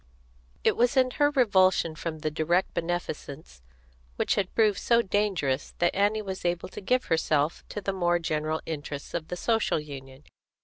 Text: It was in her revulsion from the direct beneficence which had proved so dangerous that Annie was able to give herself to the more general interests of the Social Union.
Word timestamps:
It 0.63 0.75
was 0.75 0.97
in 0.97 1.11
her 1.11 1.29
revulsion 1.29 1.93
from 1.93 2.17
the 2.21 2.31
direct 2.31 2.73
beneficence 2.73 3.61
which 4.15 4.33
had 4.33 4.55
proved 4.55 4.79
so 4.79 5.03
dangerous 5.03 5.75
that 5.77 5.93
Annie 5.95 6.23
was 6.23 6.43
able 6.43 6.69
to 6.69 6.81
give 6.81 7.05
herself 7.05 7.63
to 7.69 7.81
the 7.81 7.93
more 7.93 8.17
general 8.17 8.61
interests 8.65 9.13
of 9.13 9.27
the 9.27 9.37
Social 9.37 9.79
Union. 9.79 10.23